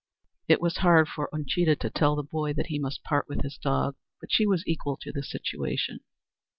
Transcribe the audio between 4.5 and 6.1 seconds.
equal to the situation.